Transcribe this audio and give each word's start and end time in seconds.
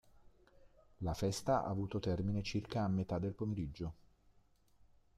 La 1.03 1.13
festa 1.13 1.63
ha 1.63 1.69
avuto 1.69 1.99
termine 1.99 2.41
circa 2.41 2.83
a 2.83 2.87
metà 2.87 3.19
del 3.19 3.35
pomeriggio. 3.35 3.93